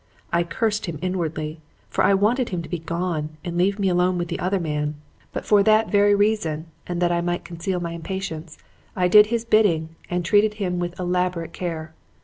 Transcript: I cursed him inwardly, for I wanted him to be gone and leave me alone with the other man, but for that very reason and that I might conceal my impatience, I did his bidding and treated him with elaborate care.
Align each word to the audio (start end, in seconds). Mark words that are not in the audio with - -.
I 0.33 0.41
cursed 0.43 0.87
him 0.87 0.97
inwardly, 0.99 1.61
for 1.87 2.03
I 2.03 2.15
wanted 2.15 2.49
him 2.49 2.63
to 2.63 2.69
be 2.69 2.79
gone 2.79 3.37
and 3.45 3.55
leave 3.55 3.77
me 3.77 3.87
alone 3.87 4.17
with 4.17 4.29
the 4.29 4.39
other 4.39 4.59
man, 4.59 4.95
but 5.31 5.45
for 5.45 5.61
that 5.61 5.91
very 5.91 6.15
reason 6.15 6.65
and 6.87 6.99
that 7.03 7.11
I 7.11 7.21
might 7.21 7.45
conceal 7.45 7.79
my 7.79 7.91
impatience, 7.91 8.57
I 8.95 9.07
did 9.07 9.27
his 9.27 9.45
bidding 9.45 9.89
and 10.09 10.25
treated 10.25 10.55
him 10.55 10.79
with 10.79 10.99
elaborate 10.99 11.53
care. 11.53 11.93